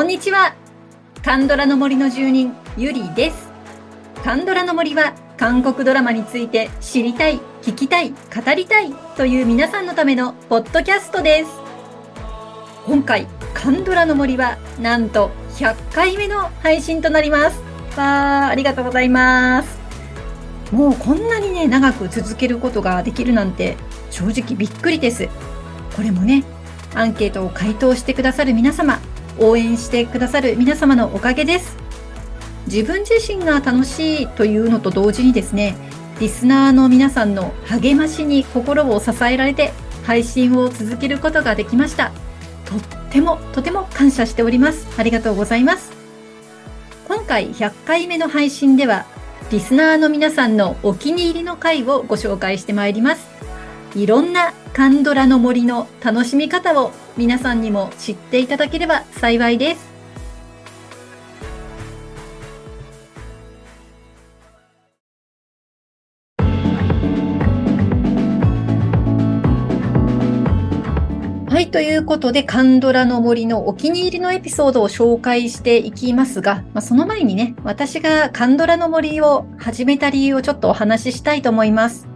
[0.00, 0.54] こんにちは。
[1.22, 3.50] カンドラの森の住人、ゆりです。
[4.24, 8.16] カンドラの森は、韓国ドラマについて知りたい、聞きたい、語
[8.56, 11.50] りたいという皆さんのためのポッドキャストです。
[12.86, 17.60] 今回、カンドラの森は、なんと100回目の配信となります。
[17.98, 19.78] わー、ありがとうございます。
[20.72, 23.76] もうこんなにね、長く続けることができるなんて、
[24.10, 25.28] 正直びっくりです。
[25.94, 26.42] これもね、
[26.94, 28.98] アンケートを回答してくださる皆様、
[29.40, 31.76] 応援してくださる皆様のおかげです。
[32.66, 35.76] 自分自身が楽しいというのと同時にですね、
[36.20, 39.72] リスナーの皆さんの励ましに心を支えられて
[40.04, 42.12] 配信を続けることができました。
[42.66, 44.86] とってもとても感謝しております。
[44.98, 45.90] ありがとうございます。
[47.08, 49.06] 今回100回目の配信では、
[49.50, 53.26] リスナーの皆さんのお気に入りの回をご紹介してまいります。
[53.96, 59.90] いろんなカンドラの森の楽しみ方を皆さんにも知っていただければ幸いです。
[71.48, 82.08] はい、ということで、カンドラの森のお気に入りのエピソードを紹介していきますが、まあ、その前にね、私がカンドラの森を始めた理由をちょっとお話ししたいと思います。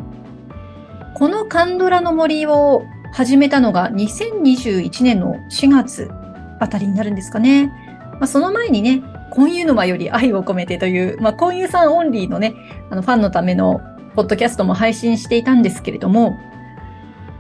[1.15, 6.11] このカンドラの森を始めたのが2021年の4月
[6.59, 7.69] あたりになるんですかね。
[8.15, 12.55] まあ、その前にね、婚友沼より愛を込めてという、まあ、婚友さんオンリーのね、
[12.91, 13.81] あのファンのための
[14.17, 16.33] ポッドキャストも配信していたんですけれども、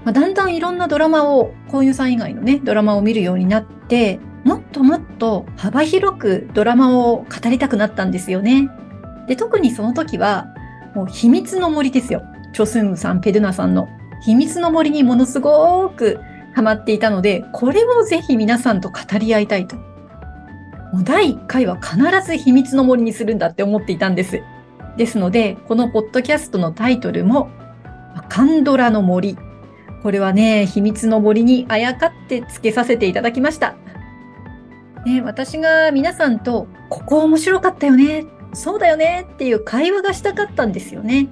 [0.05, 8.69] まあ、だんだんいろんなドラマを、婚友さん以外のね、ドラマを見るようになって、もっともっと幅広くドラマを語りたくなったんですよね。
[9.27, 10.47] で、特にその時は、
[10.95, 12.23] もう秘密の森ですよ。
[12.55, 13.89] チョスンさん、ペドナさんの
[14.23, 16.19] 秘密の森にものすごく
[16.55, 19.77] ハマっていたので、これをぜひ皆さんと語り合いたいと。
[19.77, 24.41] もう第1回は必ず秘密の森にするんだって思っていたんです。
[24.97, 27.51] ですので、このポッドキャストのタイトルも、
[28.29, 29.37] カンドラの森。
[30.05, 33.75] これはね、秘密の森にあやかってつけさせていただきました。
[35.05, 41.29] ね、私が皆さんと、ここ面白かったよね、そうだよねっていう会話がしたかったんですよね。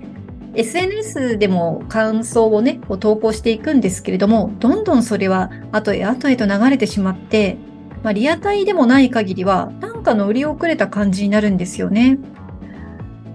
[0.54, 7.56] SNS でも感想をね、こう投稿していくんですけれども、どんどんそれは後へ後へと流れてしまって、
[8.02, 12.18] まあ、リアタイでもない限りは、なんかの売り遅れた感じになるんですよね。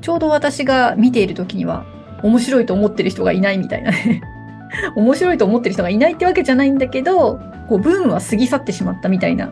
[0.01, 1.85] ちょうど私が見ている時には、
[2.21, 4.21] 面白いと思ってる人がいないみたいなね。
[4.95, 9.51] 面白いと思ってる人がいないってわけじゃないんだけど、こう、ブームは過ぎ去ってしまったみたいな。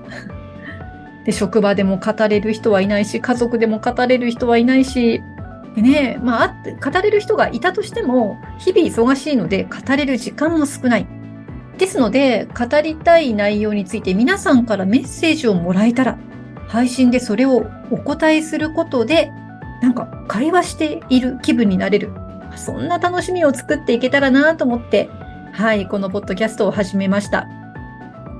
[1.25, 5.21] で、職場でも語れる人はいないし、家族でも語れる人はいないし、
[5.75, 11.07] でね、まあ、語れる人がいたとしても、日々忙しいので、語れる時間も少ない。
[11.77, 16.17] ですので、語りたい内容について皆さんからメッセージをもらえたら、
[16.67, 19.31] 配信でそれをお答えすることで、
[19.81, 22.11] なんか会話している気分になれる。
[22.55, 25.09] そんな楽しみを作っていけたらなと思って、
[25.51, 27.47] はい、このポッドキャストを始めました。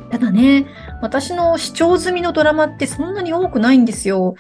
[0.09, 0.65] ただね、
[1.01, 4.35] 私の視聴済みのドラマってそんなに多くないんですよ。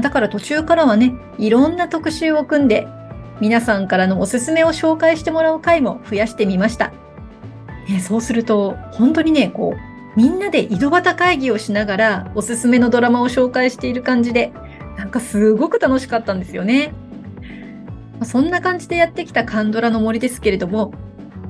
[0.00, 2.86] だから途中からはね、いろんな特集を組んで、
[3.40, 6.92] 皆さんからのおすすめを紹介してもらう回も増やしてみました。
[7.88, 14.52] ね、そうすると、本当にね、こう、みんなで井戸端会議をしながら、おすすめのドラマを紹介している感じで、
[14.96, 16.92] なんかすごく楽しかったんですよね。
[18.22, 20.92] そんな感じでやってきたカンドラの森ですけれども、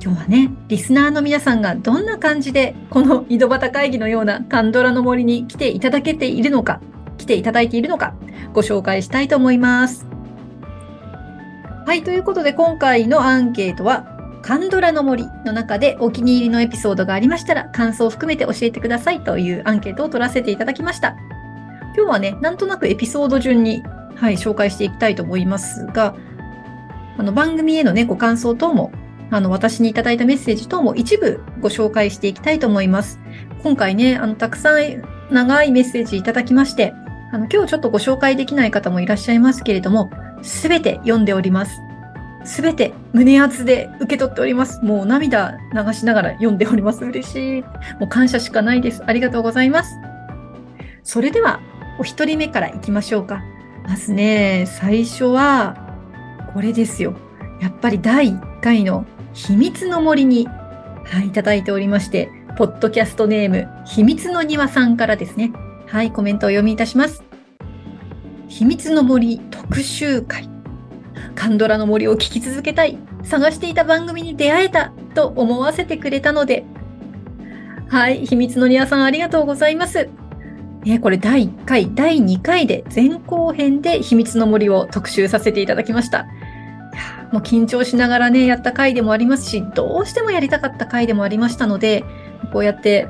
[0.03, 6.81] 今日はね、リスナーの皆さんがどんな感じで、この井戸端会議のようなカンドラの森に来ていただけているのか、
[7.17, 8.13] 来ていただいているのか、
[8.57, 10.07] ご紹介したいと思います。
[11.85, 21.15] はい、ということで今回のアンケートは、カンドラの森の中でお気に入りのエピソードがありましたら、感想を含めて教えてくださいというアンケートを取らせていただきました。
[21.95, 23.83] 今日はね、なんとなくエピソード順に、
[24.15, 26.15] はい、紹介していきたいと思いますが、
[27.19, 28.91] あの番組へのね、ご感想等も、
[29.29, 33.19] あの、私にいただいたメッセージ等も一部ご紹介していきたいと思います。
[33.61, 36.95] 今回ね、あの、たくさん長いメッセージいただきまして、
[37.37, 40.09] あの、今日ちょっとご紹介できない方もいらっしゃいますけれども、
[40.41, 41.81] すべて読んでおります。
[42.43, 44.83] すべて胸熱で受け取っております。
[44.83, 47.05] もう涙流しながら読んでおります。
[47.05, 47.61] 嬉しい。
[47.99, 49.03] もう感謝しかないです。
[49.05, 49.99] ありがとうございます。
[51.03, 51.59] それでは、
[51.99, 53.43] お一人目から行きましょうか。
[53.87, 55.77] まずね、最初は、
[56.55, 57.13] これですよ。
[57.61, 65.53] やっぱり第1回の秘密の森に、はい、いただいておりまして、ポッドキャストネーム、秘密の庭さんからですね。
[65.85, 67.26] はい、コメントを読みいたします。
[68.47, 70.49] 秘密の森特集会。
[71.35, 72.97] カンドラの森を聞き続けたい。
[73.23, 74.93] 探していた番組に出会えた。
[75.13, 76.63] と思わせてくれたので。
[77.89, 80.09] はい、秘密の庭さんありがとうございます。
[80.85, 86.25] ね、これ第1回、第2回で前後編で秘密の森を特集させていただきました。
[87.33, 92.05] もう緊張しながらね、やった回でもありますし、どうしてもやりたかった回でもありましたので、
[92.53, 93.09] こうやって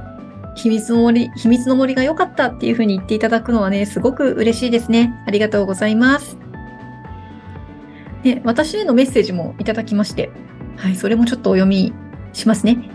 [0.57, 5.13] 秘密の森、秘密の森が良かったっていうふうに言っていただくのはね、すごく嬉しいですね。
[5.27, 6.37] ありがとうございます。
[8.23, 10.31] で、私へのメッセージもいただきまして、
[10.75, 11.93] はい、それもちょっとお読み
[12.33, 12.89] しますね。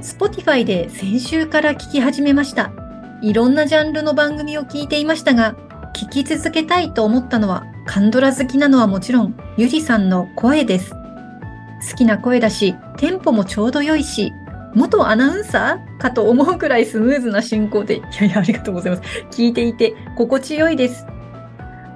[0.00, 2.72] Spotify で先週から聞き始めました。
[3.20, 5.56] いろんなジャンルの番組を聞いていましたが、
[5.94, 10.92] 聞き続けたいと思ったのは、カンドラ好きなのはもちろん、ゆりさんの声です。
[11.90, 14.32] 好きな声だし、テンポもちょうど良いし、
[14.74, 19.02] 元アナウンサーかと思うくらいスムーズな進行で、いやいや、ありがとうございます。
[19.30, 21.06] 聞いていて心地よいです。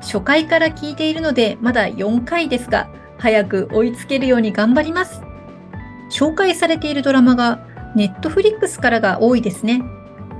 [0.00, 2.88] 初回から聞いているので、まだ4回ですが、
[3.18, 5.22] 早く追いつけるように頑張ります。
[6.10, 7.66] 紹介されているドラマが、
[7.96, 9.82] ネットフリックスからが多いですね。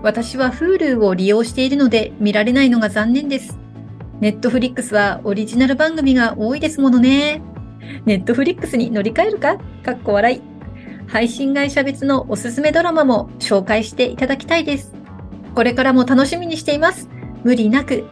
[0.02, 3.58] 私は Hulu を利用しているので見られないのが残念です。
[4.20, 7.42] ネットフリックスはオリジナル番組が多いですものね。
[8.04, 10.57] ネットフリックスに乗り換えるかかっこ笑い。
[11.08, 14.92] 配信会社別のおすすめドラマも紹介していただきたいです。
[15.54, 17.08] これからも楽しみにしています。
[17.44, 18.04] 無理なく、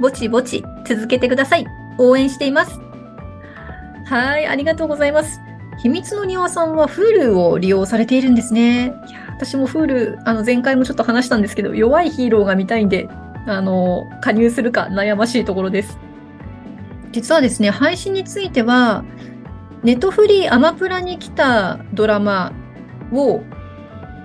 [0.00, 1.66] ぼちぼち続けてください。
[1.98, 2.78] 応援しています。
[4.06, 5.40] はい、ありがとうございます。
[5.82, 8.94] 秘密の庭さんは Hulu を利用されているんですね。
[9.08, 13.08] いや私も Hulu、あの前回もちょっと話したんですけど、弱いヒーローが見たいんで、
[13.46, 15.98] あの、加入するか悩ましいところです。
[17.12, 19.04] 実はですね、配信については、
[19.86, 22.52] ネットフリーアマプラに来たドラマ
[23.12, 23.44] を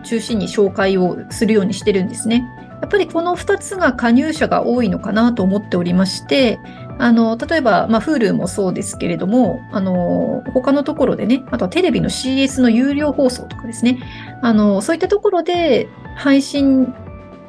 [0.04, 2.44] 中心に紹介をするようにしてるんですね。
[2.82, 6.58] やっぱりこの2つが加入者が多いのかなと思っておりまして、
[6.98, 14.00] あの、例えば、まあ、Hulu もそうですけれども、あの、他のところでね、あとはテレビの CS の有料放送とかですね、
[14.42, 16.92] あの、そういったところで配信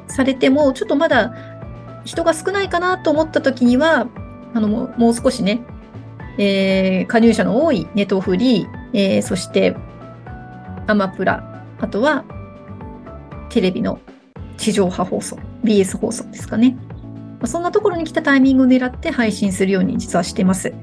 [0.05, 1.33] されても、ちょっとまだ
[2.05, 4.05] 人が少ないかなと思った時には、
[4.53, 5.65] あの、もう少しね、
[6.37, 9.75] えー、加入者の多いネトフリー、えー、そして
[10.87, 12.25] アマプラ、あとは
[13.49, 13.99] テレビの
[14.57, 16.75] 地上波放送、BS 放送ですかね。
[17.45, 20.73] そんなところに来たタイミングを狙って配信するように実はしてます。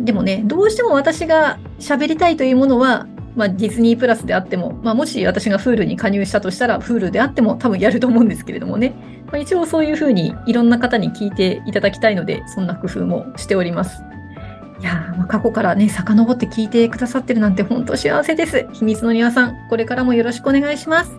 [0.00, 3.06] でもね、どうしても私が喋りたいというものは、
[3.36, 8.94] まあ、ディズニープラスであっても、まあ、もし私が Hulu に加入したとしたら Hulu であっても多分やると思うんですけれどもね、
[9.26, 14.02] まあ、一応そういうふうにいろんな方に聞いていただきたいので、そんな工夫もしております。
[14.80, 18.68] いやま過去からね、遡って聞いてくださってるなんて本当幸せです。
[18.72, 21.12] 秘密の庭さん、これからもよろしくお願いします。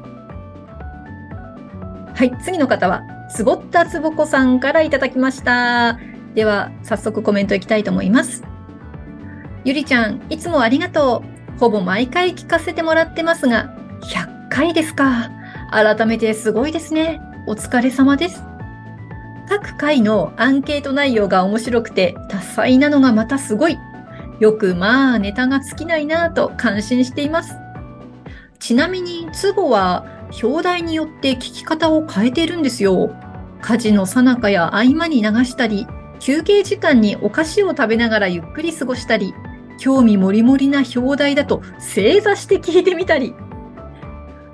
[2.15, 5.99] はい、次の方は、つぼったつぼこさんからいただきました。
[6.35, 8.43] では、早速コメントいきたいと思います。
[9.65, 11.23] ゆりちゃん、いつもありがと
[11.55, 11.59] う。
[11.59, 15.29] ほぼ毎回聞かせてもらってますが、100回ですか。
[15.71, 17.21] 改めてすごいですね。
[17.47, 18.48] お疲れ様です。
[19.49, 23.79] 各回のアンケート内容が面白くて多彩なのがまたすごい。
[24.39, 27.55] よくまあネタが尽きないなぁと感心しています。
[28.59, 30.05] ちなみにツボは
[30.43, 33.11] 表題によって聞き方を変えているんですよ。
[33.61, 35.87] 家事の最中や合間に流したり、
[36.19, 39.33] 休憩時間にお菓子を食べながらゆっくり過ごしたり、
[39.79, 43.33] 興味もりもりな表題だと正座して聞いてみたり。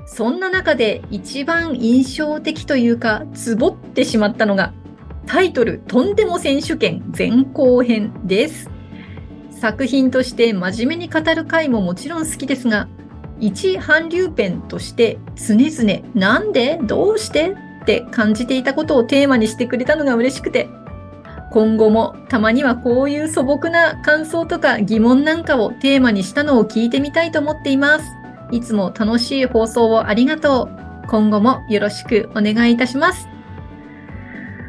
[0.05, 4.72] そんな中で一番印象的というか、ツボってしまったのが、
[5.25, 8.70] タイトル、とんでも選手権前後編です。
[9.51, 12.88] 作品として真面目に語る回ももちろん好きですが、
[13.39, 20.70] 一韓流ペンとして常々なんでどうしてって感じていたことをテーマにしてくれたのが嬉しくて、
[21.51, 28.05] 今後もたまにはこういう素朴な感想とか疑問なんかをテーマにしたのを聞いてみたいと思っています。
[28.51, 31.08] いつも楽しい放送をありがとう。
[31.08, 33.35] 今後もよろしくお願いいたします。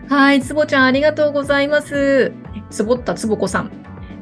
[0.08, 2.32] はい、つぼちゃんありがとうございます。
[2.70, 3.70] つぼったつぼこさん。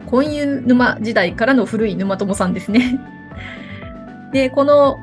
[0.06, 2.98] 婚姻沼時代からの古い沼友さんですね。
[4.32, 4.96] で、この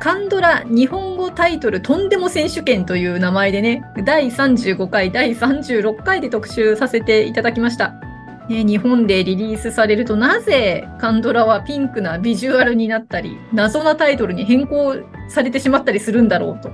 [0.00, 7.94] カンドラ日本語タイトルとんでも選手権という名前でね、第35回、第36回で特集させていただきました。
[8.48, 14.94] ね、日本でリリースされるとなぜカンドラはピンクなビジュアルになったり、謎なタイトルに変更
[15.28, 16.70] されてしまったりするんだろうと。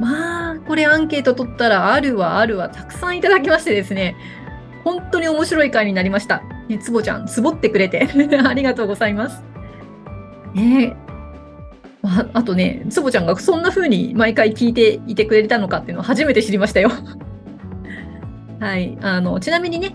[0.00, 4.16] まあ、これアンケート取ったらあるわあるわたくさんいただきましてですね、
[4.82, 6.42] 本当に面白い回になりました。
[6.68, 8.08] ね、つぼちゃん、つぼってくれて
[8.42, 9.44] ありがとうございます。
[10.54, 10.96] ね
[12.02, 16.90] ああとね、つぼちゃんがそんな風に毎回聞いていてくれたのかっていうのを初めて知りましたよ
[18.58, 18.96] はい。
[19.02, 19.94] あの、ちなみにね、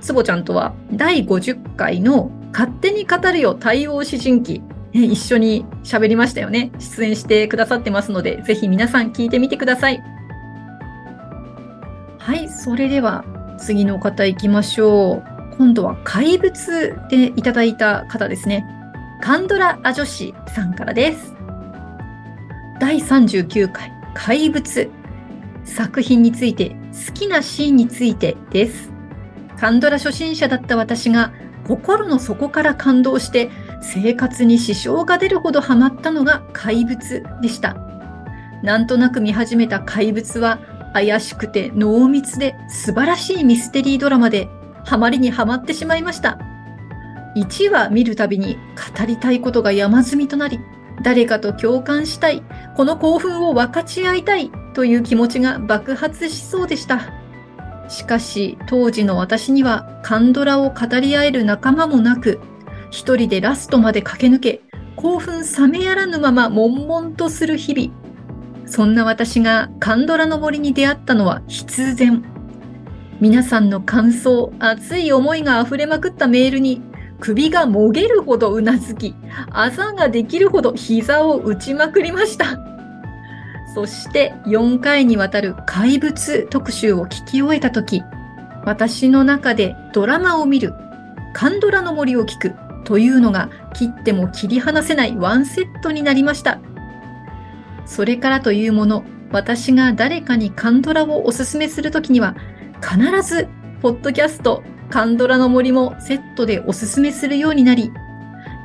[0.00, 4.62] つぼちゃんとは第50回の勝手に語るよ対応詩人記、
[5.04, 6.70] 一緒に喋りましたよね。
[6.78, 10.02] 出演してくださってますので、ぜひ皆さん聞いてみてください。
[12.18, 13.24] はい、それでは
[13.58, 15.56] 次の方行きましょう。
[15.56, 18.64] 今度は怪物でいただいた方ですね。
[19.20, 21.34] カンドラア女子さんからです。
[22.78, 24.90] 第39回怪物
[25.64, 26.76] 作品について
[27.06, 28.90] 好きなシーンについてです。
[29.58, 31.32] カンドラ初心者だった私が
[31.66, 33.50] 心の底から感動して
[33.92, 37.76] 生活に支障が出るほどハマったのが怪物でした。
[38.62, 40.58] なんとなく見始めた怪物は
[40.92, 44.48] 怪しくて濃密で素晴らしいミステリードラマで
[44.84, 46.38] ハマりにはまってしまいました。
[47.36, 48.56] 1話見るたびに
[48.96, 50.58] 語りたいことが山積みとなり、
[51.02, 52.42] 誰かと共感したい、
[52.76, 57.12] この興奮を分かち合いたいという気持ちが爆発しそうでした。
[57.88, 62.40] しかし当時の私にはカンドラを語り合える仲間もなく、
[62.90, 64.60] 一人でラストまで駆け抜け、
[64.96, 68.06] 興奮冷めやらぬまま悶々とする日々。
[68.66, 72.24] そんな私がカンドラの森に出会ったのは必然。
[73.20, 76.82] 皆さんの感想、熱い思いが溢れまくったメールに、
[77.20, 79.14] 首がもげるほどうなずき、
[79.50, 82.58] あざができるほど膝を打ちまくりました。
[83.74, 88.02] そして4回にわたる怪物特集を聞き終えたとき、
[88.64, 90.74] 私の中でドラマを見る、
[91.32, 92.54] カンドラの森を聞く
[92.86, 96.60] というのが切っても切り離せないワンセットになりました。
[97.84, 102.36] それからというもの、私が誰かにカンドラをおすすめするときには、
[102.80, 103.48] 必ず、
[103.82, 107.92] ポッドキャスト、カンドラの森もセットでおすすめするようになり、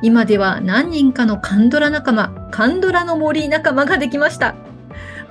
[0.02, 4.54] 今では何人かのカンドラ仲間、カンドラの森仲間ができました。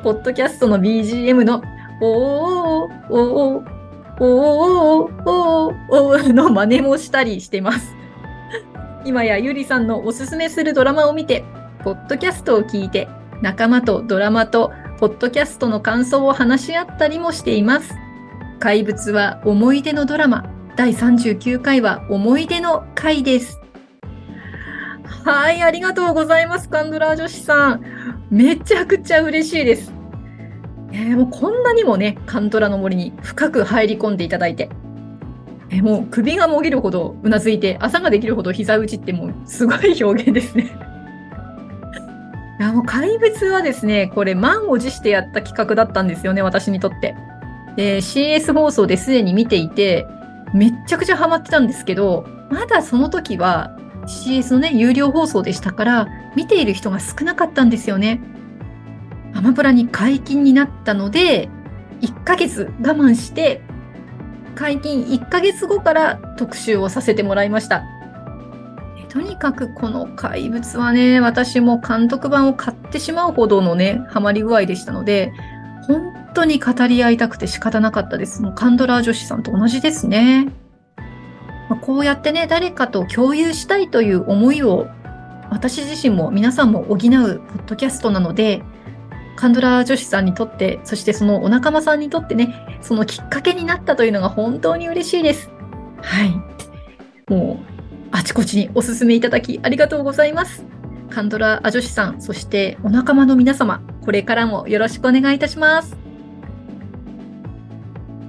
[0.04, 1.64] ポッドキャストの BGM の、
[2.02, 3.82] おーおーおー
[4.20, 8.01] おーおーおーおーの真似もしたりしてます。
[9.06, 11.44] 今やゆりさんのおすすめするドラマを見て、
[11.84, 13.08] ポッドキャストを聞いて、
[13.42, 17.96] 仲間とドラマとポッドキャストの感想を話し合ったりもしています。
[18.60, 20.46] 怪物は思い出のドラマ。
[20.76, 23.60] 第39回は思い出の回です。
[25.26, 27.84] はい、ありがとうございます、カンドラ女子さん。
[28.30, 29.92] めちゃくちゃ嬉しいです。
[30.94, 34.70] えーもうこんなにもね、カンドラの森に深く入り込んでいただいて。
[35.72, 40.70] えもう首がもげるほどうなずいて、朝ができるほど膝打ちってもうすごい表現ですね。
[42.60, 47.16] いやもう怪物はですね、これ満を持してやった企画だったんですよね、私にとって。
[47.78, 50.06] で、CS 放送ですでに見ていて、
[50.54, 58.20] めっちゃくちゃハマってたんですけど、まだその時は CS のね、有料放送でしたから、見ている人が少なかったんですよね。
[59.34, 61.50] アマプラに解禁になったので、
[62.02, 63.62] 1ヶ月我慢して、
[64.62, 67.84] 解禁1ヶ月後から特集をさせてもらいました。
[69.10, 75.34] とにかくこの怪物はね、私も監督版を買ってしまうほどのね、ハマり具合でしたので、
[75.88, 78.44] 本当に語り合いたくて仕方なかったです。
[78.44, 80.46] もうカンドラ女子さんと同じですね。
[81.68, 84.86] まあこうやってね、誰かと共有したいという思いを、
[85.50, 88.62] 私自身も皆さんも補うポッドキャストなので、
[89.42, 95.50] カンドラ女子さんにとって、そしてそのお仲間さんにとってね、そのきっかけになったというのが本当に嬉しいです。
[96.00, 96.30] はい。
[97.28, 100.64] もう、あちこちにお勧めいただきありがとうございます。
[101.10, 105.98] カンドラ女子さん、そしてお仲間の皆様、これからもよろしくお願いいたします。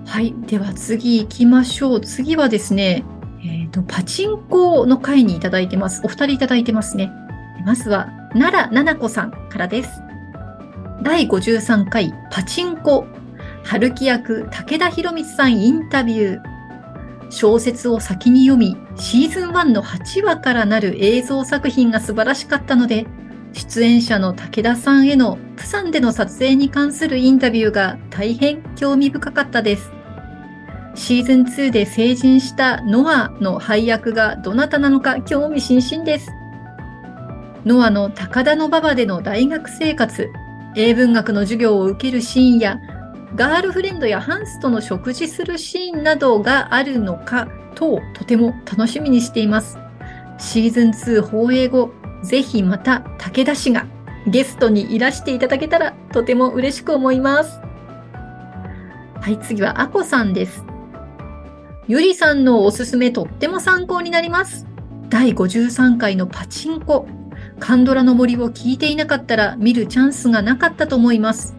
[0.07, 0.35] はい。
[0.47, 2.01] では次行きましょう。
[2.01, 3.05] 次はですね、
[3.45, 6.01] えっ、と、パチンコの回にいただいてます。
[6.07, 7.13] お二人いただいてますね。
[7.67, 9.91] まずは、奈良奈々子さんからです。
[11.05, 13.05] 第53回パチンコ。
[13.65, 17.31] 春樹役武田博光さんインタビュー。
[17.31, 23.07] 小説を先に読みシーズン1の8話からなる映像作品が素晴らしかったので
[23.53, 29.91] 出演者の武田さんへのプサンでの撮影に関するインタビューが大変興味深かったです。
[30.95, 36.31] シーズン2で成人したノアの配役がどなたなのか興味津々です。
[37.65, 40.31] ノアの高田馬場での大学生活。
[40.75, 42.81] 英文学の授業を受けるシーンや、
[43.35, 49.79] ガールフレンドやハンスとの食事するシーンなどがあるのかと、とても楽しみにしています。
[50.39, 51.91] シーズン2放映後、
[52.23, 53.87] ぜひまた武田氏が
[54.27, 57.61] ゲストにいらしていただけたらとても嬉しく思います。
[59.21, 60.65] はい、次はアコさんです。
[61.89, 64.67] ゆりさんのおすすめとっても参考になります。
[65.09, 67.07] 第53回のパチンコ。
[67.63, 71.55] カンドラの森を聞いていなかったら見るチャンスがなかったと思います。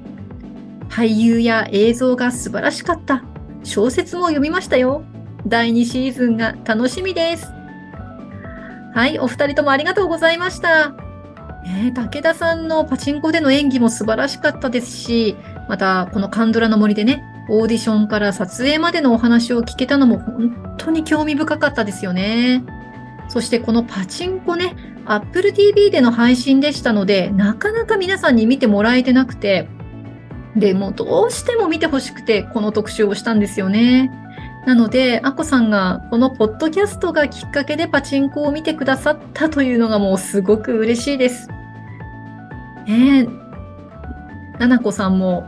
[0.90, 3.24] 俳優や映像が素晴らしかった。
[3.64, 5.06] 小説も読みましたよ。
[5.48, 7.48] 第2シーズンが楽しみです。
[8.94, 10.90] はい、お二人ともありがとうございました。
[11.64, 15.38] ねえ武田さんのパチンコでの演技も素晴らしかったですし、
[15.70, 22.62] またこのカンドラの森でね、オーディションから撮影までのお話を聞けたのも本当に興味深かったですよね。
[23.30, 29.68] そしてこのパチンコね、Apple TV での配信でしたので、なかなか皆さんに見てもらえてなくて、
[30.56, 34.12] でもどうしても見てほしくて、この特集をしたんですよね。
[34.66, 41.50] なので、アコさんがこのポッドキャストがきっかけでパチンコを見てくださったというのがもうすごく嬉しいです。
[42.88, 43.28] ねえ、
[44.60, 45.44] ななこさんも、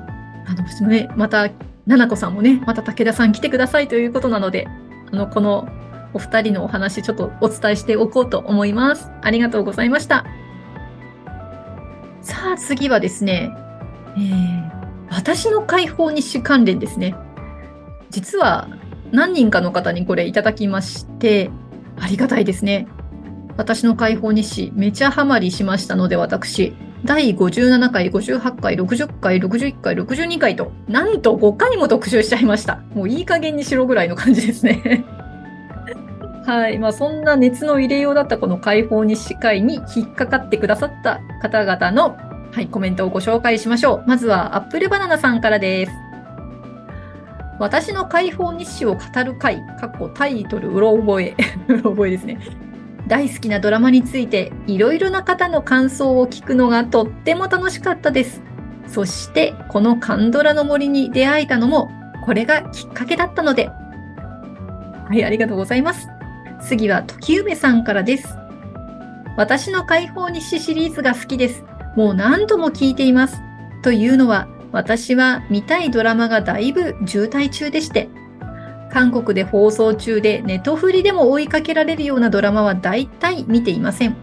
[0.45, 1.49] あの、ね、また、
[1.85, 4.67] ななこさんもね、また武田さん来てくださいということなので、
[5.11, 5.67] あの、この
[6.15, 9.11] お二人のお話ちょっとお伝えしておこうと思います。
[9.21, 10.25] ありがとうございました。
[12.21, 13.53] さあ次はですね、
[14.17, 14.71] えー、
[15.09, 17.15] 私の解放日誌関連ですね。
[18.11, 18.69] 実は
[19.11, 21.51] 何人かの方にこれいただきまして、
[21.99, 22.87] ありがたいですね。
[23.57, 32.77] 私の解放日誌めちゃハマりしましたので私、第57回、58回、60回、61回、62回と、なんと5回も特集しちゃいました。
[32.93, 35.05] もういい加減にしろぐらいの感じですね。
[36.45, 36.77] はい。
[36.77, 42.15] まあ、そんな熱の入れようだったこの解放日誌会に引っかかってくださった方々の、
[42.51, 44.03] はい、コメントをご紹介しましょう。
[44.07, 45.91] まずは、アップルバナナさんからです。
[47.57, 51.35] 私の解放日誌を語る会、かっこタイトル、うろ覚え。
[51.67, 52.37] うろ覚えですね。
[53.07, 58.43] 大好きなドラマについて、いろいろな方の感想を聞くのがとっても楽しかったです。
[58.87, 61.89] そして、このカンドラの森に出会えたのも、
[62.23, 63.67] これがきっかけだったので。
[63.67, 66.14] はい、ありがとうございます。
[66.61, 68.27] 次は時梅さんからです。
[69.37, 71.63] 私の解放日誌シリーズが好きです。
[71.95, 73.41] もう何度も聞いています。
[73.83, 78.09] というのは、私は見たいドラマがだいぶ渋滞中でして、
[78.91, 84.15] 韓国で放送中でネトフリでも追いかけられるようなドラマは大体見ていません。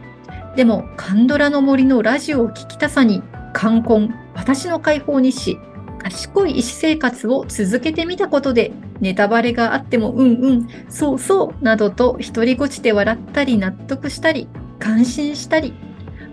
[0.56, 5.58] でも、カンドラの森のラジオを聞きたさに、冠婚、私の解放日誌、
[6.02, 15.74] 賢い医師生活を続けてみたことで、ネタバレがあってもうんうん、そうそうなどと独りごちで笑ったり納得したり、感心したり、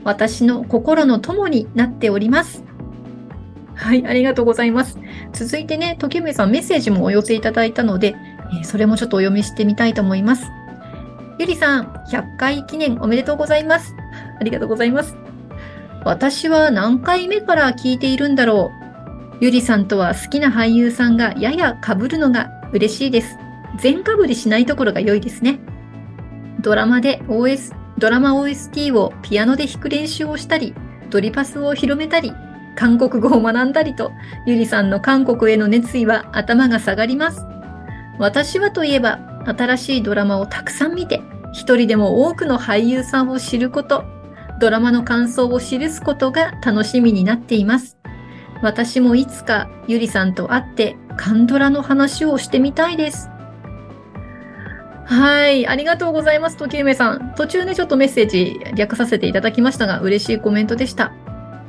[0.03, 2.63] 私の心の友になっております。
[3.75, 4.97] はい、ありがとうございます。
[5.34, 8.15] 続いてね、時梅さんメッセージもお寄せいただいたので、
[8.60, 10.45] え、それもちょっとお読みしてみたいと思います。
[11.38, 13.95] ゆりさん、100回記念おめでとうございます。
[14.39, 15.15] ありがとうございます。
[16.03, 18.78] 私は何回目から聞いているんだろう。
[19.41, 23.38] ゆりさんとは好きな俳優さんがやや被るのが嬉しいです。
[23.80, 25.60] 全被りしないところが良いですね。
[26.60, 30.73] ドラマで OS、ドラマ OST をピアノで弾く練習をしたり、
[31.10, 32.34] ドリパスを広めたり、
[32.75, 34.12] 韓国語を学んだりと、
[34.45, 37.45] ゆりさんの韓国への熱意は頭が下がります。
[38.19, 41.21] 私はといえば、新しいドラマをたくさん見て、
[41.54, 44.04] 一人でも多くの俳優さんを知ること、
[44.60, 47.98] ドラマの感想を記すことが楽しみになっています。
[48.61, 53.29] 私もいつかゆりさんと会ってカンドラの話をしてみたいです。
[55.05, 55.67] はい。
[55.67, 57.33] ありがとうございます、時梅さん。
[57.35, 61.13] 途中ね、ちょっとメッセージ略させていただきましたが、嬉しいコメントでした。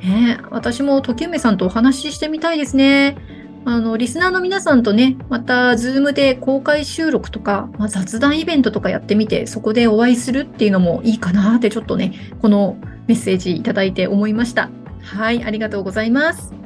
[0.02, 3.16] ね、私も時梅さんとお話ししてみたいですね。
[3.64, 12.76] あの、リスナーの皆さんとね、また、ズームで公開収録とか、まあ、雑談イベントとかやってみて、そこでお会いするっていうのもいいかなって、ちょっとね、この
[13.06, 14.70] メッセージいただいて思いました。
[15.02, 16.60] はい、ありがとうございます。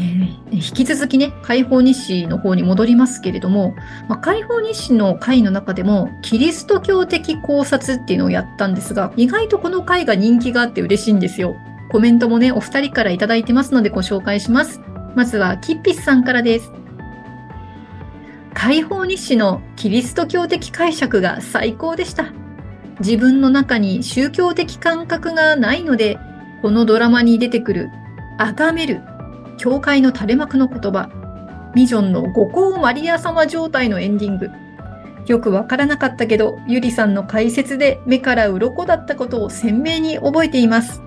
[0.00, 3.74] えー、引き続きね、解放日誌の方に戻りますけれども、
[4.08, 11.54] まあ、解放日誌の回の中でも、キリスト教的考察っていうのをやったんですが、意外とこの回が人気があって嬉しいんですよ。
[11.90, 14.80] コメントもね、お二人からいただいてますのでご紹介します。
[15.14, 16.72] まずは、キッピスさんからです。
[18.54, 22.32] 解放日誌のキリスト教的解釈が最高でした。
[23.00, 26.18] 自分の中に宗教的感覚がないので、
[26.62, 27.90] このドラマに出てくる、
[28.38, 29.00] 崇める
[29.60, 31.10] 教会の垂れ幕の言葉、
[31.74, 34.50] ミジョンの五光マリア様状態のエンディング。
[35.26, 41.02] よくわからなかったけど、ゆりさんの解説で目から鱗だったことを鮮明に覚えています。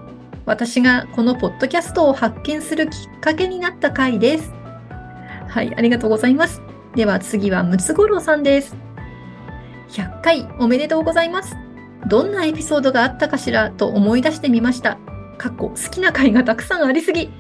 [0.45, 4.53] 私がこのポッドキャストを発見するきっかけになった回です。
[5.47, 6.61] はい、ありがとうございます。
[6.93, 8.75] では次はムツゴロウさんです。
[9.89, 11.55] 100回おめでとうございます。
[12.07, 14.99] どんなエピソードがあったかしらと思い出してみました。
[15.39, 17.31] 過去好きな回がたくさんありすぎ。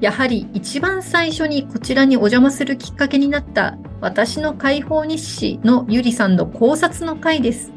[0.00, 7.72] やはり一番最初にこちらにお邪魔するきっかけになった私の解放日誌のゆりさんの考察の回です。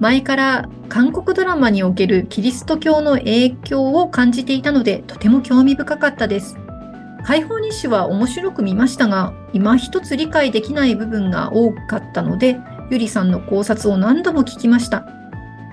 [0.00, 6.56] 前から韓国ドラマにおけるキリスト教の影響を感じていたのでとても興味深かったです。
[7.24, 12.58] 解放日誌は面白く見ましたが、今一つ理解できない部分が多かったので、
[12.90, 15.17] ゆりさんの考察を何度も聞きました。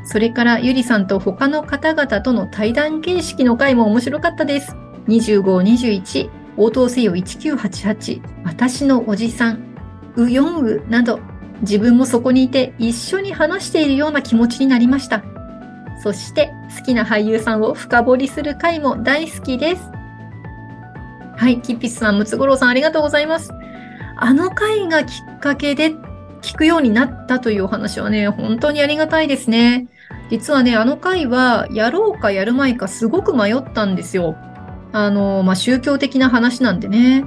[0.06, 4.76] それからゆりさんと他の方々との対談形式の回も面白かったです。
[5.08, 9.76] 25、21、応答せよ1988、私のおじさん、
[10.15, 11.20] ウヨンウなど、
[11.62, 15.24] 自分もそこにいて一緒に話しているような気持ちになりました。
[16.04, 19.82] そして好きな俳優さんを深掘りする回も大好きです。
[21.38, 23.52] はい、キッピスさん、ムツゴロウさんありがとうございます。
[24.18, 25.94] あの回がきっかけで
[26.41, 29.88] 聞くようになったというお話はね、本当にありがたいですね。
[30.30, 34.36] 実はね、あの回はやろうかやるまいかすごく迷ったんですよ。
[34.91, 37.26] あの、まあ、宗教的な話なんでね。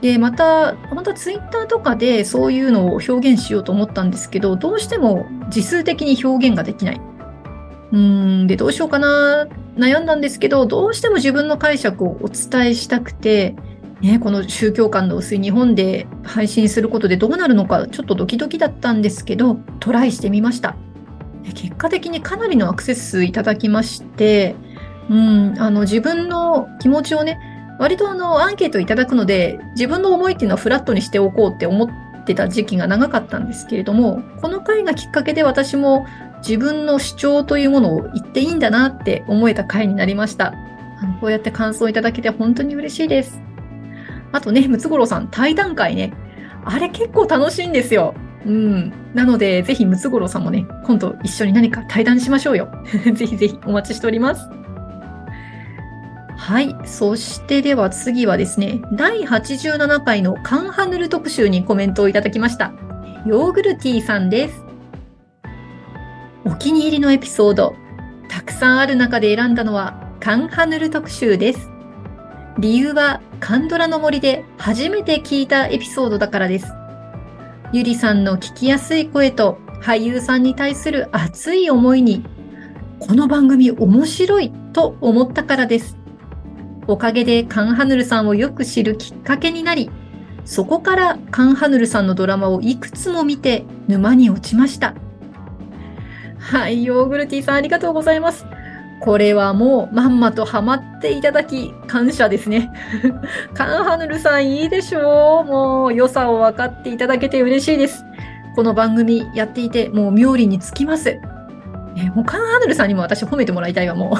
[0.00, 7.00] で、また、またツイッターとかでそういうのを表現しようと思ったんですけど、どうしても字数的に表現ができない。
[7.92, 9.46] うーん、で、どうしようかな、
[9.76, 13.54] 悩んだんですけど、どうしても自分の解釈をお伝えしたくて、
[14.00, 20.76] ね、この宗教観の薄い日本で配信することでどうなるのか、ちょっとドキドキだったんですけど、トライしてみました。
[21.52, 24.56] 結果的にかなりのアクセス数いただきまして、
[25.10, 27.38] うん、あの自分の気持ちをね、
[27.78, 36.06] 割とあのアンケートいただくので、自分の思いっていうのはフラットにしておこうって思ってた時期が長かったんですけれども、この回がきっかけで私も
[36.38, 40.54] 自分の主張というものを言っていいんだなって思えた回になりました。
[41.00, 43.42] あのこうやって感想いただけて本当に嬉しいです。
[44.32, 46.12] あとね、ムツゴロウさん、対談会ね。
[46.64, 48.14] あれ結構楽しいんですよ。
[48.46, 48.92] うん。
[49.14, 52.68] なので、ぜひムツゴロウさんもね、今度一緒に何か対談しましょうよ。
[53.14, 54.48] ぜひぜひお待ちしております。
[56.36, 56.76] はい。
[56.84, 62.72] そしてでは次はですね、第87回のカンハヌル特集にコメントをいただきました。
[63.26, 64.62] ヨーグルティーさんです。
[66.44, 67.74] お気に入りのエピソード、
[68.28, 71.70] たくさんある中で選んだのはカンハヌル特集です。
[72.58, 76.66] 理由はカンドラの森で初めて聞いたエピソードだからです。
[77.74, 82.24] ゆりさんの聞きやすい声と俳優さんに対する熱い思いに、
[83.00, 85.96] この番組面白いと思ったからです。
[86.86, 89.90] おかげでカンハヌルさんをよく知るきっかけになり、
[90.44, 94.94] そこからカンハヌルさんのドラマをいくつも見て沼に落ちました。
[96.38, 98.46] はい、ヨーグルティーさんありがとうございます。
[99.00, 102.72] これはもうまんまとハマっていただき感謝ですね。
[103.54, 108.04] カンハヌルさんいいでしょうもう良さを分かっていただけて嬉しいです。
[108.56, 111.18] この番組やっていてもう妙利につきます。
[111.96, 114.16] えもうカンハヌルさんにも私褒めてもらいたいわ、も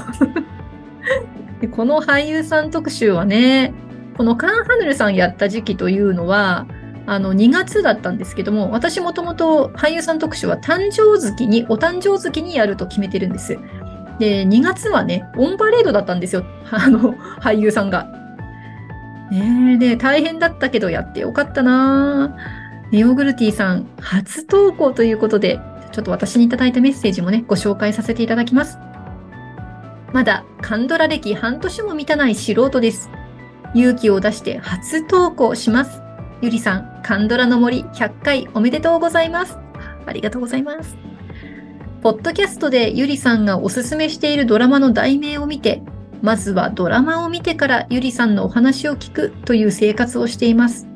[1.61, 1.69] う で。
[1.69, 3.73] この俳優さん特集はね、
[4.17, 6.67] このカンハヌルさんやった時期というのは、
[7.07, 13.59] あの2月だったんですけども、私もともと俳優さん特集は誕生月に、お誕生月にやると決めてるんです。
[14.19, 16.45] で、2月はね、オンパレードだったんですよ。
[16.71, 18.07] あの、俳優さんが。
[19.31, 22.37] ねで、大変だったけどやってよかったな
[22.93, 25.59] ヨーグルティさん、初投稿ということで、
[25.93, 28.79] ちょっと私にいただいたメッセージもね、ご紹介させていただきます。
[30.13, 33.11] まだ、カンドラ歴半年も満たない素人です。
[33.75, 36.01] 勇気を出して初投稿します。
[36.41, 39.59] ゆりさん、カンドラの森100回おめでとうございます。
[40.07, 41.14] ありがとうございます。
[42.05, 45.81] ポッドキャストでゆりさんがおすすめしているドラマの題名を見て、
[46.21, 50.87] まずはドラマを見てからゆりさんのお話を聞くという生活をしています。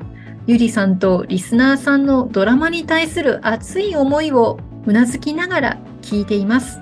[0.45, 6.79] ゆりさんとリスナーさんのドラマに対する熱い思いをうなずきながら聞いています。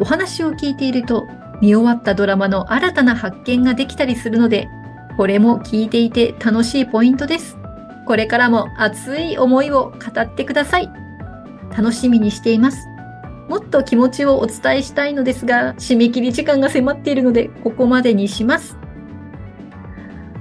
[0.00, 1.26] お話を聞いていると、
[1.60, 4.68] 見終わったドラマの新たな発見ができたりするので、
[5.18, 7.58] これも聞いていて楽しいポイントです。
[8.06, 11.05] これからも熱い思いを語ってください。
[11.76, 12.88] 楽しみにしています。
[13.48, 18.76] もっと気持ちをお伝えしたいのですが、締め切り時間が迫っているので、ここまでにします。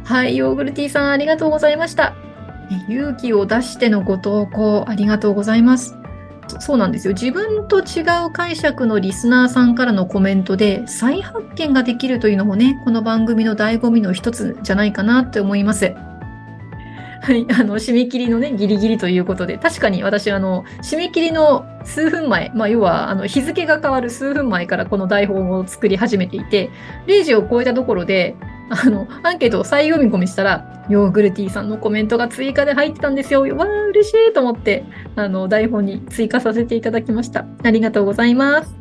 [0.03, 2.15] はい、ヨーグルティーさんありがとうございました。
[2.89, 5.95] 勇気を出してのご投稿ありがとうございます。
[6.59, 7.13] そうなんですよ。
[7.13, 15.93] 自分と違う解釈のリスナーさんからのコメントで再発見ができるというのもね、この番組の醍醐味の一つじゃないかなって思います。
[17.25, 26.69] はい、あの、締め切りのね、ギリギリということで、確かに私、あの、締め切りの数分前、まあ、要は、あの、日付が変わる数分前からこの台本を作り始めていて、
[27.07, 28.35] 0時を超えたところで、
[28.69, 33.41] あの、アンケートを再読み込みしたら、ヨーグルティーさんのコメントが追加で入ってたんですよ。
[33.41, 34.85] わー、嬉しいと思って、
[35.15, 37.47] あの、台本に追加させていただきました。
[37.63, 38.75] ありがとうございます。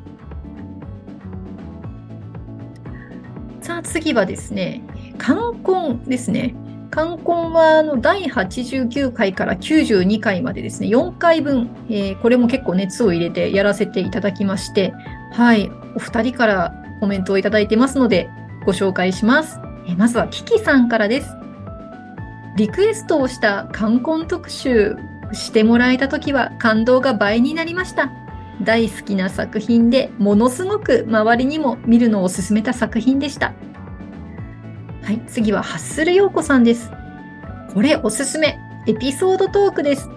[3.63, 4.83] さあ、次はですね、
[5.17, 6.55] 冠婚ですね。
[6.95, 14.95] 冠婚はあの第89回から92回までですね、4回分、えー、これも結構熱を入れてやらせていただきまして、
[15.33, 18.31] はい、お二人からコメントをいただいてますので、
[18.65, 19.59] ご紹介します。
[19.89, 21.37] えー、まずはキキさんからです。
[22.57, 24.97] リクエストをした冠婚特集
[25.33, 28.13] してもらえた時は感動が倍になりました。
[28.63, 33.53] 大好きな作品でものすごく周りにも見るのを勧めた作品でした。
[35.05, 36.91] はい、次はハッスル陽子さんです。
[37.75, 38.59] これおすすめ。
[38.87, 40.09] エピソードトークです。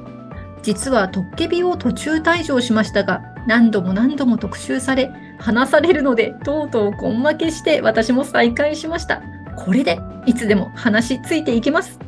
[0.64, 9.22] 実はトッケビを途中退場しましたが、何度も何度も特集され、話されるので、とうとう根負けして私も再開しました。
[9.58, 12.00] これでいつでも話ついていけます。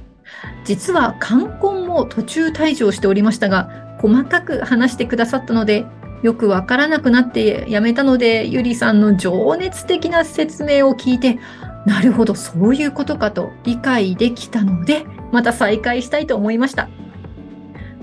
[0.64, 5.86] 実は冠婚も途中退場しておりましたが、細かく話してくださったので、
[6.24, 11.40] よくわからなくなってやめたので、ゆりさんの情熱的な説明を聞いて、
[11.86, 16.90] なるほど、そういうことかと理解できたので、また再開したいと思いました。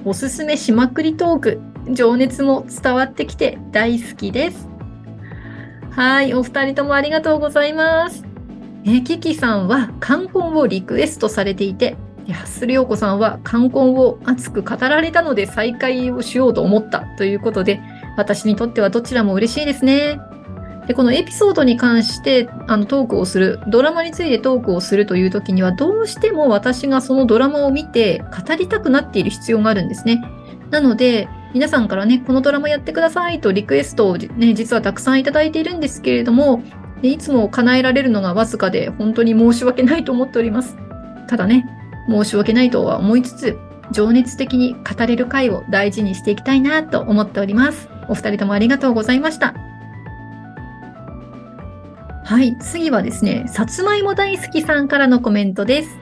[0.04, 1.60] おすすめしまくりトーク、
[1.90, 4.68] 情熱も伝わってきて大好きです。
[5.90, 8.24] はい、お二人ともありがとうございます。
[8.84, 17.80] えキキさんは冠婚をリクエストされていて、安良子さんは冠婚を熱く語られたので再会をしようと思ったということで、
[18.16, 20.18] 私にとってはどちらも嬉しいですね。
[20.86, 30.22] で、このエピソードに関してあのトークをする、ドラマについてトークをするという時には、どうしても私がそのドラマを見て語りたくなっている必要があるんですね。
[30.70, 36.62] なので、皆さんからね、このドラマやってくださいとリクエストをね、実はたくさんいただいているんですけれども、
[37.02, 40.76] いつも叶えられるのがわずかで、本当に申し訳ないと思っております。
[41.28, 41.66] ただね、
[42.08, 43.58] 申し訳ないとは思いつつ、
[43.92, 47.88] 情熱的に語れる回を大事にしていきたいなと思っております。
[48.08, 49.65] お二人ともありがとうございました。
[52.26, 55.96] はい、次はですね、さつまいも大好きさんからのコメントです。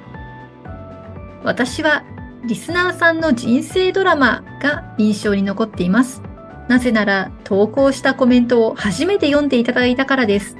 [1.44, 2.02] 私は
[2.46, 6.22] リスナーさんの人生ドラマが印象に残っています。
[6.66, 10.56] なぜなら投稿したコメントを初めて読んでいただいたからです。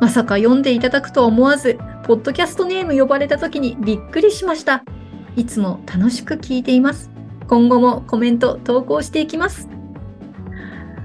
[0.00, 4.84] まさか読んでいただくとは思わず、ポッドキャストネーム呼ばれた時にびっくりしました。
[5.34, 7.10] いつも楽しく聞いています。
[7.48, 9.68] 今後もコメント投稿していきます。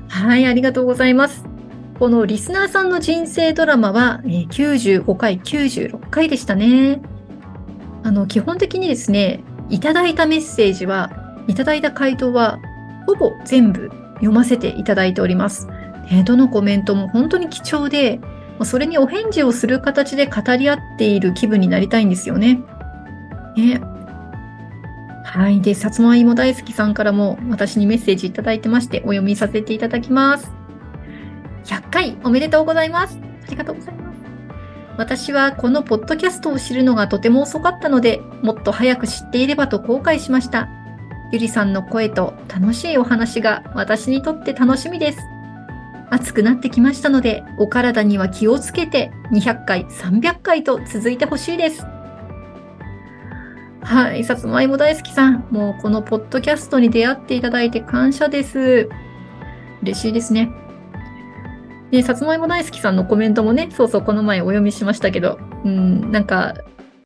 [0.08, 1.53] はい、ありがとうございます。
[2.00, 7.02] このリスナーさんの人生ドラマは、え95回、96回でしたね。
[8.04, 11.12] あの、基本的にですね、いただいたメッセージは、
[11.48, 12.60] いただいた回答は、
[13.06, 15.68] ほぼ全部読ませていただいております。
[16.12, 18.20] えどのコメントも本当に貴重で、
[18.64, 22.60] それにお返事をする形で語り合っている気分になりたいんですよね。
[23.56, 23.82] ね
[25.24, 25.62] はい。
[25.62, 30.63] で、さつまいも大好きさんからも私にメッセージいただいてまして、お読みさせていただきます。
[31.94, 33.20] 回おめでとうございます。
[33.46, 34.20] ありがとうございます。
[34.98, 40.68] 私はこのポッドキャストを知るのがとても遅かったので、もっと早く知っていればと後悔しました。
[41.32, 45.20] ゆりさんの声と楽しいお話が私にとって楽しみです。
[46.10, 51.86] 暑くなってきましたので、お体には気をつけて200回、300回と続いてほしいです。
[53.82, 58.90] はい、さつまいも大好きさん、もうこのポッドキャストに出会っていただいて感謝です。
[59.82, 60.50] 嬉しいですね。
[61.94, 66.56] で、さつまいも大好きさんのコメントもね、そうそう、この前お読みしましたけど、うん、なんか、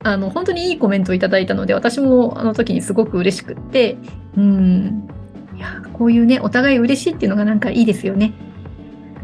[0.01, 3.97] あの、本当にいいコメントをいただいたので、私もあの時にすごく嬉しくって、
[4.37, 5.09] うん、
[5.57, 8.33] いや、こういうね、お互い嬉しいっていうのがなんかいいですよね。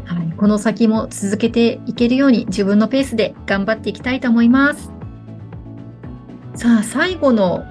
[0.04, 4.92] はい、この先も続けていけるように自分のペースで頑張っていきたいと思います。
[6.56, 7.64] さあ、最後の、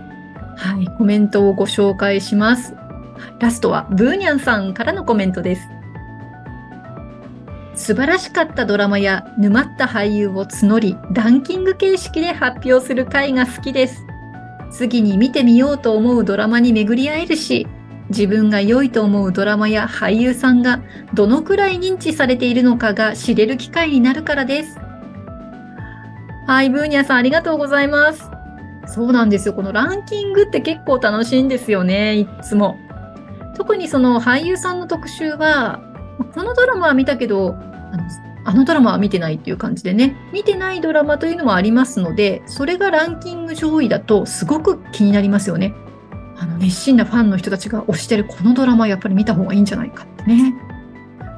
[0.57, 2.73] はい、コメントをご紹介します。
[3.39, 5.72] ラストはブーニャンさんからのコメントです。
[7.75, 14.05] 素晴らしかったドラマや沼った俳優を募り、ランキング形式で発表する回が好きです。
[14.71, 17.67] 次に見てみようと思うドラマに巡り合えるし、
[18.09, 20.81] 自分が良いと思うドラマや俳優さんが
[21.13, 24.77] どのくらい認知されているのかが知れる機会になるからです。
[26.45, 28.29] はい、ブーニャさんありがとうございます。
[28.85, 29.53] そうなんですよ。
[29.53, 32.77] このランキングって結構楽しいんですよね、いつも。
[33.55, 35.92] 特にその俳優さんの特集は、
[36.33, 38.03] このドラマは見たけど、あの
[38.45, 45.73] あのドラマは見てないっていう感じでね、見てないドラマというのもありますので、それがランキング上位だとすごく気になりますよね。
[46.37, 50.53] あの熱心なファンの人たちが推してるこのドラマやっぱり見た方がいいんじゃないかってね。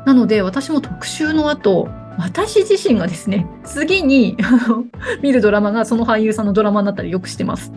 [0.06, 4.38] なので私も特集の後、私自身がですね、次に
[5.22, 7.72] 見るドラマがその俳優さんのドラマになったりよくしてます。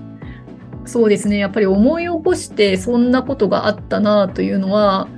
[0.84, 5.08] そうですね、やっぱり思い起こしてそんなことがあったなというのは、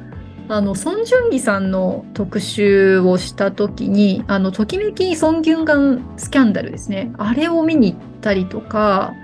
[0.53, 7.13] あの、ソン・ジュンギさんの特集をした時に、あの、ときめきソン・ギュンガンスキャンダルですね。
[7.19, 9.15] あれを見に行ったりとか、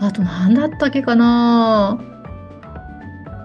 [0.00, 2.00] あと何だったっけかな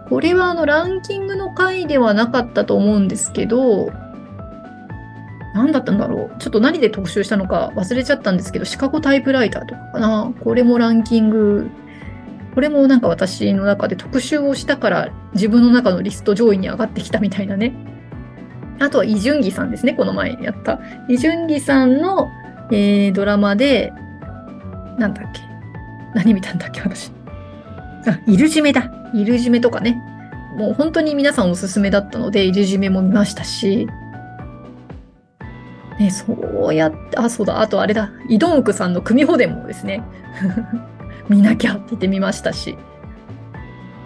[0.09, 3.91] これはあの、ランキングの回ではなかったと思うんですけど、
[5.53, 6.39] 何だったんだろう。
[6.39, 10.33] ちょっと何で特集したのか忘れちゃったんですけど、シカゴタイプライターとかかな。
[10.43, 11.69] これもランキング
[12.57, 17.71] これもなんか私の中で特集をしたから自分の中のリスト上位に上がってきたみたいなね。
[18.79, 20.79] あとはイ・ジュンギさんですね、この前やった。
[21.07, 22.31] イ・ジュンギさんの、
[22.71, 23.93] えー、ドラマで、
[24.97, 25.41] なんだっけ？
[26.15, 26.81] 何見たんだっけ？
[26.81, 27.11] 私。
[28.07, 28.91] あ、イルジメだ。
[29.13, 30.01] イルジメとかね。
[30.57, 33.87] もう本当に皆さんおすすめだったので、イルジメも見ましたし、
[35.99, 40.01] ね、そうやって、あ、そうだ、あとあれだ、イドンウクさんの組保伝もですね、
[41.29, 42.77] 見なきゃって言ってみましたし、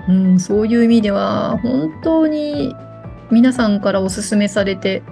[0.07, 2.75] うん、そういう意味では、本当に
[3.29, 5.03] 皆さんからおすすめされて、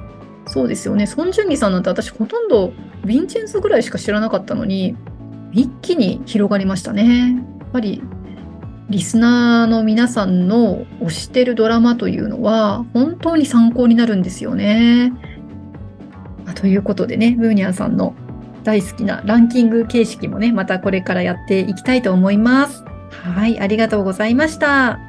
[0.46, 4.96] そうですよね、ソン・ジュンギさんなんて私ほとんどヴィンチェンスぐらいしか知らなかったのに、
[5.52, 7.36] 一気に広がりましたね。
[7.60, 8.02] やっぱり、
[8.90, 15.14] リスナーの皆さんの推してるドラマというのは、本当に参考になるんですよね。
[16.56, 18.16] ということでね、ブーニャンさんの
[18.70, 22.84] 大好きなランキング形式もね、またこれからやっていきたいと思います。
[23.10, 25.00] はい、ありがとうございました。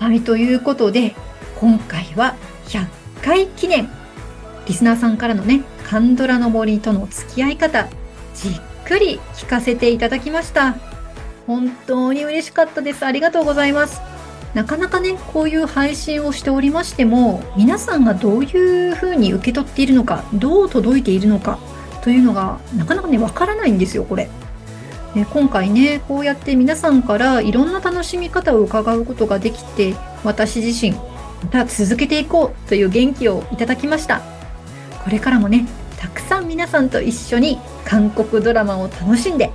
[0.00, 1.14] はい、ということで、
[1.60, 2.34] 今回は
[2.66, 2.86] 100
[3.22, 3.88] 回記念。
[4.66, 7.88] リスナーさんからのね、カンドラの森との付き合い方、
[8.34, 10.74] じっくり聞かせていただきました。
[11.46, 13.06] 本当に嬉しかったです。
[13.06, 14.00] ありがとうございます。
[14.54, 21.58] なかなかね、こういう配信をしておりましても、皆さんがどういうふうに受け取っているのか、どう届いているのか
[22.02, 24.28] というのが、なかなかね、わからないんですよ、これ。
[25.14, 34.20] で今回ね、こうやって皆さんからいろんな楽しみ方を伺うことができて、私自身、また続けていこうという元気をいただきました。
[35.04, 39.50] これからもね、たくさん皆さんと一緒に韓国ドラマを楽しんで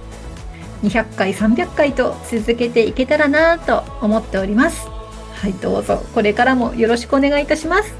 [0.89, 4.87] 200回300回と続けていけたらなと思っております。
[5.33, 7.93] はいどうぞこれからもよろしくお願いいたします。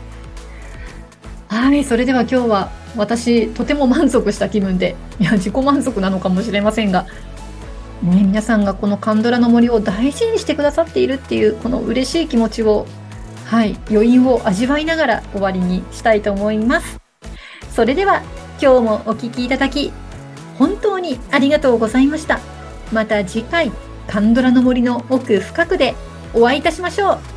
[1.47, 7.05] はいそれでは今日は私とても満足した気分でいや自己満足なのかもしれませんが
[8.03, 12.85] ね、皆さんがこのカンドラの森を大事にしてくださっているっていうこの嬉しい気持ちを
[13.45, 16.99] はい余韻を味わいながら終わりにしたいと思います。
[17.71, 18.21] それでは
[18.61, 19.91] 今日もお聴きいただき
[20.57, 22.54] 本当にありがとうございました。
[22.91, 23.71] また次回
[24.07, 25.95] カンドラの森の奥深くで
[26.33, 27.34] お会いいたしましょう。